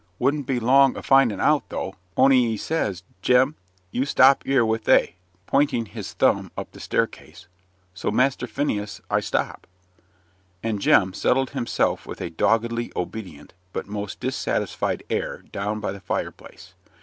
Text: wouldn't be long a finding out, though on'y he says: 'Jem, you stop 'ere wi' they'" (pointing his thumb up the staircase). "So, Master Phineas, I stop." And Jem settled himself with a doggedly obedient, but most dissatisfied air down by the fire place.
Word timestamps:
wouldn't 0.17 0.47
be 0.47 0.59
long 0.59 0.97
a 0.97 1.03
finding 1.03 1.39
out, 1.39 1.61
though 1.69 1.93
on'y 2.17 2.39
he 2.47 2.57
says: 2.57 3.03
'Jem, 3.21 3.53
you 3.91 4.03
stop 4.03 4.41
'ere 4.47 4.65
wi' 4.65 4.77
they'" 4.83 5.13
(pointing 5.45 5.85
his 5.85 6.13
thumb 6.13 6.51
up 6.57 6.71
the 6.71 6.79
staircase). 6.79 7.47
"So, 7.93 8.09
Master 8.09 8.47
Phineas, 8.47 8.99
I 9.11 9.19
stop." 9.19 9.67
And 10.63 10.81
Jem 10.81 11.13
settled 11.13 11.51
himself 11.51 12.07
with 12.07 12.19
a 12.19 12.31
doggedly 12.31 12.91
obedient, 12.95 13.53
but 13.73 13.85
most 13.85 14.19
dissatisfied 14.19 15.03
air 15.11 15.43
down 15.51 15.79
by 15.79 15.91
the 15.91 16.01
fire 16.01 16.31
place. 16.31 16.73